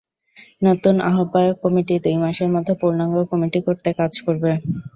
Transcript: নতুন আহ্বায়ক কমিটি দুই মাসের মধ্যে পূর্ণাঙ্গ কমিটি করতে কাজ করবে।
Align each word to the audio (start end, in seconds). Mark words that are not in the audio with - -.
নতুন 0.61 0.95
আহ্বায়ক 1.09 1.55
কমিটি 1.63 1.95
দুই 2.03 2.15
মাসের 2.23 2.49
মধ্যে 2.55 2.73
পূর্ণাঙ্গ 2.81 3.15
কমিটি 3.31 3.59
করতে 3.67 3.89
কাজ 3.99 4.13
করবে। 4.25 4.51